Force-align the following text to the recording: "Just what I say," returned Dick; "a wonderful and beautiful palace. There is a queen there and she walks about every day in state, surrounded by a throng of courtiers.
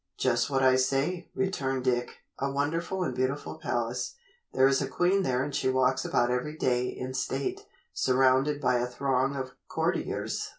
"Just 0.17 0.49
what 0.49 0.63
I 0.63 0.77
say," 0.77 1.29
returned 1.35 1.83
Dick; 1.83 2.21
"a 2.39 2.49
wonderful 2.49 3.03
and 3.03 3.13
beautiful 3.13 3.59
palace. 3.59 4.15
There 4.51 4.67
is 4.67 4.81
a 4.81 4.87
queen 4.87 5.21
there 5.21 5.43
and 5.43 5.53
she 5.53 5.69
walks 5.69 6.03
about 6.03 6.31
every 6.31 6.57
day 6.57 6.87
in 6.87 7.13
state, 7.13 7.67
surrounded 7.93 8.59
by 8.59 8.79
a 8.79 8.87
throng 8.87 9.35
of 9.35 9.51
courtiers. 9.67 10.49